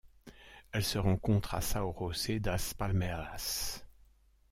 [0.71, 3.85] Elle se rencontre à São José das Palmeiras.